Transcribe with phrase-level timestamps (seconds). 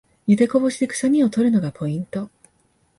[0.25, 2.31] ゆでこぼしでくさみを取るのがポイント